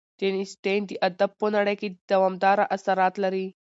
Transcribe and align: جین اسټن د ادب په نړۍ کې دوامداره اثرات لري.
جین 0.19 0.35
اسټن 0.43 0.79
د 0.89 0.91
ادب 1.07 1.31
په 1.39 1.47
نړۍ 1.55 1.75
کې 1.81 1.87
دوامداره 2.11 2.63
اثرات 2.75 3.13
لري. 3.23 3.47